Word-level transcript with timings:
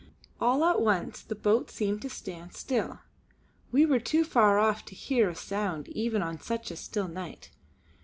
All 0.39 0.65
at 0.65 0.81
once 0.81 1.21
the 1.21 1.35
boat 1.35 1.69
seemed 1.69 2.01
to 2.01 2.09
stand 2.09 2.55
still, 2.55 3.01
we 3.71 3.85
were 3.85 3.99
too 3.99 4.23
far 4.23 4.57
off 4.57 4.83
to 4.85 4.95
hear 4.95 5.29
a 5.29 5.35
sound 5.35 5.89
even 5.89 6.23
on 6.23 6.41
such 6.41 6.71
a 6.71 6.75
still 6.75 7.07
night. 7.07 7.51